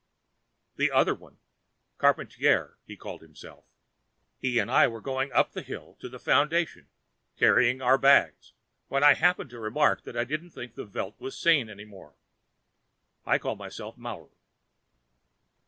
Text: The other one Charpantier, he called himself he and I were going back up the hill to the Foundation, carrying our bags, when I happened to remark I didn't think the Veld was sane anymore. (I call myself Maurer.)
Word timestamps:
The 0.77 0.89
other 0.89 1.13
one 1.13 1.37
Charpantier, 1.99 2.77
he 2.87 2.97
called 2.97 3.21
himself 3.21 3.65
he 4.39 4.57
and 4.57 4.71
I 4.71 4.87
were 4.87 4.99
going 4.99 5.29
back 5.29 5.37
up 5.37 5.51
the 5.51 5.61
hill 5.61 5.95
to 6.01 6.09
the 6.09 6.17
Foundation, 6.17 6.87
carrying 7.37 7.83
our 7.83 7.99
bags, 7.99 8.53
when 8.87 9.03
I 9.03 9.13
happened 9.13 9.51
to 9.51 9.59
remark 9.59 10.01
I 10.07 10.23
didn't 10.23 10.49
think 10.49 10.73
the 10.73 10.85
Veld 10.85 11.19
was 11.19 11.37
sane 11.37 11.69
anymore. 11.69 12.15
(I 13.27 13.37
call 13.37 13.55
myself 13.55 13.95
Maurer.) 13.95 14.31